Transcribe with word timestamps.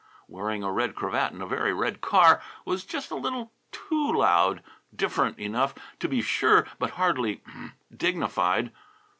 Wearing 0.27 0.63
a 0.63 0.71
red 0.71 0.95
cravat 0.95 1.31
in 1.31 1.43
a 1.43 1.45
very 1.45 1.73
red 1.75 2.01
car 2.01 2.41
was 2.65 2.85
just 2.85 3.11
a 3.11 3.15
little 3.15 3.51
too 3.71 4.11
loud 4.11 4.63
"different" 4.95 5.37
enough, 5.37 5.75
to 5.99 6.07
be 6.09 6.23
sure, 6.23 6.65
but 6.79 6.89
hardly 6.97 7.43
"dignified." 7.95 8.71